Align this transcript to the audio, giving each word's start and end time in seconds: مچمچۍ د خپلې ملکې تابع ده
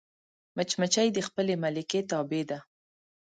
مچمچۍ 0.57 1.07
د 1.13 1.19
خپلې 1.27 1.53
ملکې 1.63 1.99
تابع 2.09 2.43
ده 2.49 2.59